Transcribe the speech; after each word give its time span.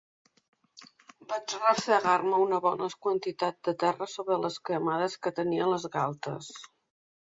Vaig 1.33 1.53
refregar-me 1.63 2.39
una 2.45 2.59
bona 2.65 2.87
quantitat 3.07 3.59
de 3.69 3.75
terra 3.85 4.09
sobre 4.15 4.41
les 4.47 4.59
cremades 4.71 5.19
que 5.27 5.35
tenia 5.41 5.65
a 5.69 5.73
les 5.75 5.87
galtes. 5.99 6.51